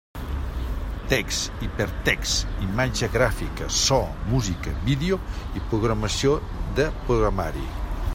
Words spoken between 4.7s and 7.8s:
vídeo i programació de programari.